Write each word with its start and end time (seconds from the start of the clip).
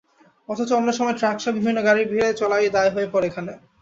অথচ 0.49 0.69
অন্য 0.71 0.89
সময় 0.93 1.15
ট্রাকসহ 1.19 1.51
বিভিন্ন 1.57 1.77
গাড়ির 1.83 2.07
ভিড়ে 2.11 2.27
চলাই 2.39 2.73
দায় 2.75 2.91
হয়ে 2.95 3.07
পড়ে 3.13 3.27
এখানে। 3.31 3.53